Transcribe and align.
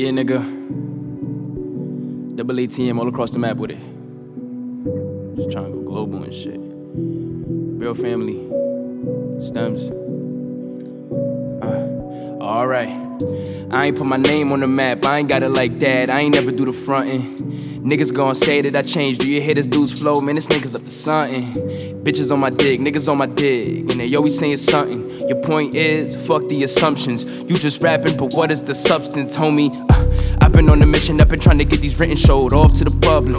Yeah, 0.00 0.12
nigga. 0.12 0.40
Double 2.34 2.54
ATM 2.54 2.98
all 2.98 3.08
across 3.08 3.32
the 3.32 3.38
map 3.38 3.58
with 3.58 3.72
it. 3.72 3.78
Just 5.36 5.50
trying 5.50 5.66
to 5.66 5.72
go 5.72 5.82
global 5.82 6.22
and 6.22 6.32
shit. 6.32 6.58
Real 6.58 7.92
family. 7.92 8.40
Stems. 9.46 9.90
Uh, 11.60 12.42
alright. 12.42 12.88
I 13.74 13.88
ain't 13.88 13.98
put 13.98 14.06
my 14.06 14.16
name 14.16 14.54
on 14.54 14.60
the 14.60 14.66
map, 14.66 15.04
I 15.04 15.18
ain't 15.18 15.28
got 15.28 15.42
it 15.42 15.50
like 15.50 15.78
that. 15.80 16.08
I 16.08 16.20
ain't 16.20 16.34
never 16.34 16.50
do 16.50 16.64
the 16.64 16.72
frontin'. 16.72 17.69
Niggas 17.82 18.12
gon' 18.12 18.34
say 18.34 18.60
that 18.60 18.76
I 18.76 18.86
changed. 18.86 19.22
Do 19.22 19.30
you 19.30 19.40
hear 19.40 19.54
this 19.54 19.66
dude's 19.66 19.98
flow? 19.98 20.20
Man, 20.20 20.34
this 20.34 20.48
nigga's 20.48 20.74
up 20.74 20.82
to 20.82 20.90
something. 20.90 21.40
Bitches 22.04 22.30
on 22.30 22.38
my 22.38 22.50
dick, 22.50 22.78
niggas 22.78 23.10
on 23.10 23.16
my 23.16 23.24
dick, 23.26 23.66
and 23.66 23.90
they 23.92 24.14
always 24.14 24.38
saying 24.38 24.58
something. 24.58 25.18
Your 25.26 25.40
point 25.40 25.74
is, 25.74 26.14
fuck 26.26 26.46
the 26.48 26.62
assumptions. 26.62 27.32
You 27.32 27.56
just 27.56 27.82
rapping, 27.82 28.18
but 28.18 28.34
what 28.34 28.52
is 28.52 28.62
the 28.62 28.74
substance, 28.74 29.34
homie? 29.34 29.74
Uh, 29.90 30.44
I've 30.44 30.52
been 30.52 30.68
on 30.68 30.82
a 30.82 30.86
mission, 30.86 31.22
I've 31.22 31.30
been 31.30 31.40
trying 31.40 31.56
to 31.56 31.64
get 31.64 31.80
these 31.80 31.98
written 31.98 32.16
showed 32.16 32.52
off 32.52 32.74
to 32.78 32.84
the 32.84 32.90
public. 33.00 33.32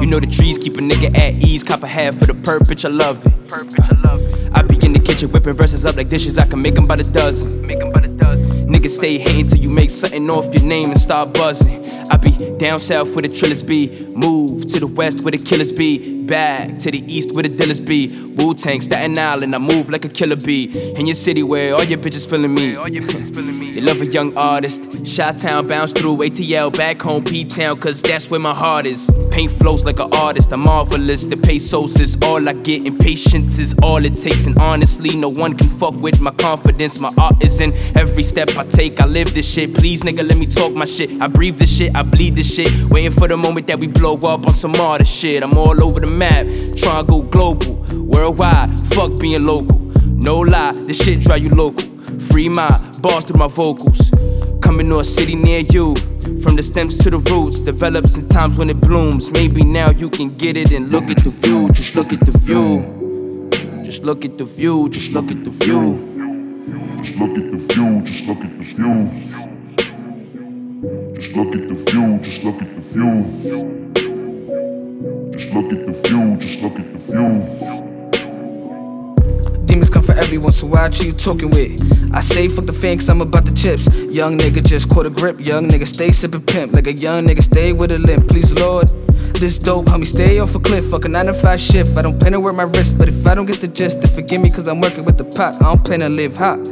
You 0.00 0.06
know 0.06 0.20
the 0.20 0.26
trees 0.26 0.56
keep 0.56 0.74
a 0.74 0.76
nigga 0.76 1.14
at 1.18 1.34
ease, 1.34 1.62
cop 1.62 1.82
a 1.82 1.86
half 1.86 2.18
for 2.18 2.26
the 2.26 2.32
bitch, 2.32 2.86
I 2.86 2.88
love 2.88 3.20
it. 3.26 4.50
I 4.54 4.62
be 4.62 4.76
in 4.86 4.94
the 4.94 5.00
kitchen 5.00 5.30
whipping 5.32 5.54
verses 5.54 5.84
up 5.84 5.96
like 5.96 6.08
dishes, 6.08 6.38
I 6.38 6.46
can 6.46 6.62
make 6.62 6.76
them 6.76 6.86
by 6.86 6.96
the 6.96 7.04
dozen. 7.04 7.68
Niggas 8.70 8.90
stay 8.96 9.18
hating 9.18 9.48
till 9.48 9.58
you 9.58 9.68
make 9.68 9.90
something 9.90 10.30
off 10.30 10.54
your 10.54 10.64
name 10.64 10.92
and 10.92 10.98
start 10.98 11.34
buzzing. 11.34 11.89
I 12.10 12.16
be 12.16 12.32
down 12.58 12.80
south 12.80 13.14
where 13.14 13.22
the 13.22 13.28
trillers 13.28 13.62
be, 13.66 14.04
move 14.14 14.66
to 14.66 14.80
the 14.80 14.86
west 14.86 15.22
where 15.22 15.30
the 15.30 15.38
killers 15.38 15.70
be, 15.70 16.24
back 16.24 16.78
to 16.78 16.90
the 16.90 17.04
east 17.12 17.32
where 17.34 17.42
the 17.42 17.48
dealers 17.48 17.80
be. 17.80 18.08
Wu 18.36 18.54
Tang, 18.54 18.80
Staten 18.80 19.18
Island, 19.18 19.54
I 19.54 19.58
move 19.58 19.90
like 19.90 20.04
a 20.04 20.08
killer 20.08 20.36
bee. 20.36 20.70
In 20.98 21.06
your 21.06 21.14
city 21.14 21.42
where 21.42 21.74
all 21.74 21.84
your 21.84 21.98
bitches 21.98 22.28
feeling 22.28 22.54
me. 22.54 22.76
They 23.72 23.80
love 23.80 24.00
a 24.00 24.06
young 24.06 24.36
artist. 24.36 25.06
Shot 25.06 25.38
Town 25.38 25.66
bounce 25.66 25.92
through 25.92 26.16
ATL, 26.18 26.76
back 26.76 27.02
home 27.02 27.24
P 27.24 27.44
Town, 27.44 27.78
cause 27.78 28.02
that's 28.02 28.30
where 28.30 28.40
my 28.40 28.54
heart 28.54 28.86
is. 28.86 29.10
Paint 29.30 29.52
flows 29.52 29.84
like 29.84 30.00
an 30.00 30.12
artist, 30.12 30.52
I'm 30.52 30.60
marvelous. 30.60 31.24
The 31.24 31.36
pesos 31.36 31.98
is 32.00 32.16
all 32.22 32.48
I 32.48 32.54
get, 32.54 32.86
and 32.86 32.98
patience 32.98 33.58
is 33.58 33.74
all 33.82 34.04
it 34.04 34.14
takes. 34.14 34.46
And 34.46 34.58
honestly, 34.58 35.16
no 35.16 35.30
one 35.30 35.56
can 35.56 35.68
fuck 35.68 35.94
with 35.94 36.20
my 36.20 36.32
confidence. 36.32 36.98
My 36.98 37.10
art 37.18 37.42
is 37.44 37.60
in 37.60 37.72
every 37.96 38.22
step 38.22 38.48
I 38.56 38.64
take. 38.64 39.00
I 39.00 39.06
live 39.06 39.32
this 39.34 39.48
shit. 39.50 39.74
Please, 39.74 40.02
nigga, 40.02 40.26
let 40.26 40.36
me 40.36 40.46
talk 40.46 40.74
my 40.74 40.86
shit. 40.86 41.20
I 41.20 41.28
breathe 41.28 41.58
this 41.58 41.76
shit, 41.76 41.94
I 41.94 41.99
bleed 42.02 42.36
this 42.36 42.54
shit. 42.54 42.72
Waiting 42.90 43.12
for 43.12 43.28
the 43.28 43.36
moment 43.36 43.66
that 43.68 43.78
we 43.78 43.86
blow 43.86 44.14
up 44.14 44.46
on 44.46 44.52
some 44.52 44.74
other 44.76 45.04
shit. 45.04 45.42
I'm 45.42 45.56
all 45.56 45.82
over 45.82 46.00
the 46.00 46.10
map, 46.10 46.46
trying 46.78 47.04
to 47.04 47.10
go 47.10 47.22
global, 47.22 47.74
worldwide. 47.96 48.78
Fuck 48.94 49.20
being 49.20 49.42
local. 49.42 49.78
No 50.22 50.40
lie, 50.40 50.72
this 50.72 51.02
shit 51.02 51.20
drive 51.20 51.42
you 51.42 51.50
local. 51.50 51.86
Free 52.28 52.48
my 52.48 52.70
bars 53.00 53.24
through 53.24 53.38
my 53.38 53.48
vocals. 53.48 54.10
Coming 54.60 54.90
to 54.90 54.98
a 54.98 55.04
city 55.04 55.34
near 55.34 55.60
you. 55.60 55.94
From 56.42 56.56
the 56.56 56.62
stems 56.62 56.98
to 56.98 57.10
the 57.10 57.18
roots, 57.30 57.60
develops 57.60 58.16
in 58.16 58.28
times 58.28 58.58
when 58.58 58.70
it 58.70 58.80
blooms. 58.80 59.32
Maybe 59.32 59.62
now 59.64 59.90
you 59.90 60.10
can 60.10 60.36
get 60.36 60.56
it 60.56 60.72
and 60.72 60.92
look 60.92 61.04
at 61.04 61.18
the 61.18 61.30
view. 61.30 61.70
Just 61.70 61.94
look 61.94 62.12
at 62.12 62.20
the 62.20 62.36
view. 62.38 63.50
Just 63.84 64.04
look 64.04 64.24
at 64.24 64.38
the 64.38 64.44
view. 64.44 64.88
Just 64.88 65.12
look 65.12 65.30
at 65.30 65.44
the 65.44 65.50
view. 65.50 66.10
Just 67.02 67.16
look 67.16 67.30
at 67.30 67.50
the 67.50 67.56
view, 67.56 68.02
just 68.02 68.26
look 68.26 68.44
at 68.44 68.58
the 68.58 68.64
view. 68.64 69.29
Just 70.80 71.36
look 71.36 71.54
at 71.54 71.68
the 71.68 71.74
view, 71.74 72.18
just 72.20 72.42
look 72.42 72.62
at 72.62 72.74
the 72.74 72.80
view. 72.80 73.92
Just 75.30 75.52
look 75.52 75.70
at 75.72 75.86
the 75.86 75.92
view, 75.92 76.36
just 76.38 76.62
look 76.62 76.78
at 76.78 76.90
the 76.94 76.98
view. 76.98 77.44
Demons 79.66 79.90
come 79.90 80.02
for 80.02 80.12
everyone, 80.12 80.52
so 80.52 80.68
why 80.68 80.88
you 80.94 81.12
talking 81.12 81.50
with? 81.50 81.78
I 82.14 82.20
say 82.20 82.48
fuck 82.48 82.64
the 82.64 82.72
fan, 82.72 82.96
cause 82.96 83.10
I'm 83.10 83.20
about 83.20 83.44
the 83.44 83.52
chips. 83.52 83.94
Young 84.16 84.38
nigga 84.38 84.64
just 84.64 84.88
caught 84.88 85.04
a 85.04 85.10
grip. 85.10 85.44
Young 85.44 85.68
nigga 85.68 85.86
stay 85.86 86.08
sippin' 86.08 86.46
pimp. 86.46 86.72
Like 86.72 86.86
a 86.86 86.94
young 86.94 87.26
nigga 87.26 87.42
stay 87.42 87.74
with 87.74 87.92
a 87.92 87.98
limp. 87.98 88.28
Please, 88.28 88.54
Lord. 88.54 88.88
This 89.34 89.58
dope, 89.58 89.84
homie, 89.84 90.06
stay 90.06 90.38
off 90.38 90.54
a 90.54 90.60
cliff. 90.60 90.86
Fuck 90.90 91.04
a 91.04 91.08
9 91.08 91.26
to 91.26 91.34
5 91.34 91.60
shift. 91.60 91.98
I 91.98 92.02
don't 92.02 92.18
plan 92.18 92.32
to 92.32 92.40
wear 92.40 92.54
my 92.54 92.62
wrist, 92.62 92.96
but 92.96 93.06
if 93.06 93.26
I 93.26 93.34
don't 93.34 93.44
get 93.44 93.60
the 93.60 93.68
gist, 93.68 94.00
then 94.00 94.10
forgive 94.14 94.40
me, 94.40 94.48
cause 94.48 94.66
I'm 94.66 94.80
working 94.80 95.04
with 95.04 95.18
the 95.18 95.24
pot. 95.24 95.56
I 95.56 95.64
don't 95.64 95.84
plan 95.84 96.00
to 96.00 96.08
live 96.08 96.36
hot. 96.36 96.66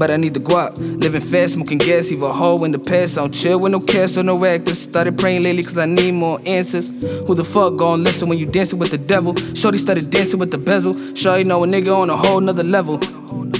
But 0.00 0.10
I 0.10 0.16
need 0.16 0.32
the 0.32 0.40
guap. 0.40 0.78
Living 1.02 1.20
fast, 1.20 1.52
smoking 1.52 1.76
gas, 1.76 2.10
even 2.10 2.24
a 2.24 2.32
hoe 2.32 2.64
in 2.64 2.72
the 2.72 2.78
past. 2.78 3.18
I 3.18 3.20
don't 3.20 3.34
chill 3.34 3.60
with 3.60 3.70
no 3.70 3.80
cash 3.80 4.16
or 4.16 4.22
no 4.22 4.42
actors. 4.46 4.78
Started 4.78 5.18
praying 5.18 5.42
lately 5.42 5.62
cause 5.62 5.76
I 5.76 5.84
need 5.84 6.12
more 6.12 6.40
answers. 6.46 6.88
Who 7.28 7.34
the 7.34 7.44
fuck 7.44 7.76
gon' 7.76 8.02
listen 8.02 8.30
when 8.30 8.38
you 8.38 8.46
dancing 8.46 8.78
with 8.78 8.90
the 8.90 8.96
devil? 8.96 9.36
Shorty 9.54 9.76
started 9.76 10.10
dancing 10.10 10.40
with 10.40 10.52
the 10.52 10.56
bezel. 10.56 10.94
Shorty 11.14 11.44
know 11.44 11.62
a 11.64 11.66
nigga 11.66 11.94
on 11.94 12.08
a 12.08 12.16
whole 12.16 12.40
nother 12.40 12.64
level. 12.64 12.98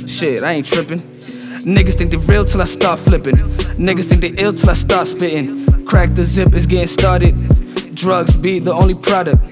Shit, 0.07 0.43
I 0.43 0.53
ain't 0.53 0.65
tripping. 0.65 0.97
Niggas 0.97 1.99
think 1.99 2.11
they 2.11 2.17
real 2.17 2.47
till 2.47 2.63
I 2.63 2.65
start 2.65 2.99
flipping. 3.01 3.37
Niggas 3.77 4.09
think 4.09 4.23
they 4.23 4.33
ill 4.43 4.55
till 4.55 4.71
I 4.71 4.73
start 4.73 5.09
spitting. 5.09 5.67
Crack 5.85 6.15
the 6.15 6.25
zip, 6.25 6.55
it's 6.55 6.65
getting 6.65 6.87
started. 6.89 7.35
Drugs 7.95 8.35
be 8.35 8.61
the 8.61 8.73
only 8.73 8.95
product. 8.95 9.43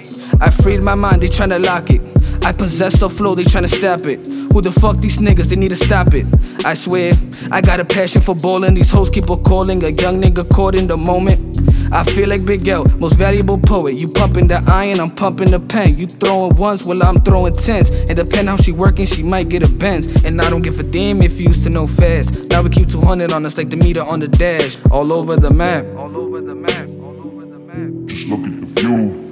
I 0.41 0.49
freed 0.49 0.83
my 0.83 0.95
mind, 0.95 1.23
they 1.23 1.29
tryna 1.29 1.63
lock 1.63 1.91
it. 1.91 2.01
I 2.47 2.53
possess 2.53 3.03
a 3.03 3.11
flow, 3.11 3.35
they 3.35 3.45
tryna 3.45 3.69
stop 3.69 4.07
it. 4.07 4.38
Who 4.53 4.63
the 4.63 4.73
fuck 4.73 5.01
these 5.01 5.19
niggas? 5.19 5.47
They 5.47 5.57
need 5.57 5.69
to 5.69 5.77
stop 5.77 6.15
it. 6.15 6.27
I 6.65 6.75
swear, 6.75 7.13
I 7.51 7.61
got 7.61 7.81
a 7.81 7.85
passion 7.85 8.21
for 8.21 8.35
bowling. 8.35 8.75
These 8.75 8.91
hoes 8.91 9.11
keep 9.11 9.31
on 9.31 9.43
calling. 9.45 9.83
A 9.85 9.91
young 9.91 10.21
nigga 10.21 10.49
caught 10.51 10.75
in 10.75 10.87
the 10.89 10.97
moment. 10.97 11.59
I 11.91 12.05
feel 12.05 12.29
like 12.29 12.45
Big 12.45 12.69
L, 12.69 12.85
most 12.99 13.15
valuable 13.15 13.59
poet. 13.59 13.95
You 13.95 14.09
pumping 14.09 14.49
the 14.49 14.63
iron, 14.69 15.01
I'm 15.01 15.11
pumping 15.11 15.51
the 15.51 15.61
pen. 15.61 15.97
You 15.97 16.07
throwing 16.07 16.55
ones, 16.57 16.85
well 16.85 17.03
I'm 17.03 17.21
throwing 17.23 17.55
tens. 17.55 17.91
And 17.91 18.17
depend 18.17 18.49
how 18.49 18.57
she 18.57 18.73
working, 18.73 19.07
she 19.07 19.23
might 19.23 19.49
get 19.49 19.63
a 19.63 19.69
Benz. 19.69 20.07
And 20.25 20.41
I 20.41 20.51
don't 20.51 20.63
give 20.63 20.79
a 20.79 20.83
damn 20.83 21.23
if 21.23 21.41
you 21.41 21.49
used 21.49 21.63
to 21.65 21.71
know 21.71 21.87
fast. 21.87 22.51
Now 22.51 22.63
we 22.63 22.71
keep 22.71 22.89
200 22.89 23.33
on 23.33 23.47
us 23.47 23.57
like 23.57 23.71
the 23.71 23.77
meter 23.77 24.03
on 24.03 24.21
the 24.21 24.29
dash. 24.29 24.77
All 24.91 25.13
over 25.13 25.37
the 25.37 25.53
map. 25.53 25.87
All 25.97 26.15
over 26.17 26.41
the 26.41 26.55
map. 26.55 26.89
All 27.01 27.27
over 27.27 27.47
the 27.47 27.59
map. 27.59 28.09
Just 28.09 28.27
look 28.27 28.41
at 28.41 28.61
the 28.61 28.67
view. 28.67 29.29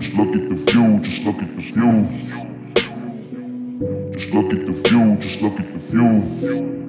Just 0.00 0.14
look 0.14 0.34
at 0.34 0.48
the 0.48 0.54
view, 0.54 1.00
just 1.00 1.22
look 1.24 1.42
at 1.42 1.56
the 1.56 1.62
view. 1.62 2.29
Just 4.30 4.42
look 4.44 4.52
at 4.52 4.64
the 4.64 4.72
view, 4.72 5.16
just 5.16 5.42
look 5.42 5.58
at 5.58 5.72
the 5.72 5.80
view. 5.80 6.88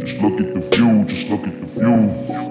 Just 0.00 0.22
look 0.22 0.40
at 0.40 0.54
the 0.54 0.60
view, 0.60 1.04
just 1.04 1.28
look 1.28 1.46
at 1.46 1.60
the 1.60 1.66
view. 1.66 2.49